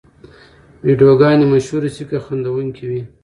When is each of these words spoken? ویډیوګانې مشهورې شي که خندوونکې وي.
ویډیوګانې 0.85 1.45
مشهورې 1.53 1.89
شي 1.95 2.03
که 2.09 2.17
خندوونکې 2.25 2.83
وي. 2.89 3.01